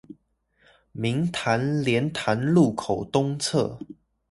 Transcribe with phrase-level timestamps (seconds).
[0.93, 3.77] 明潭蓮潭路口東側